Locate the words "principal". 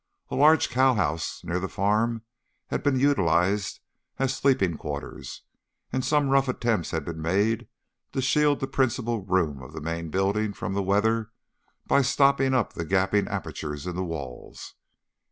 8.67-9.21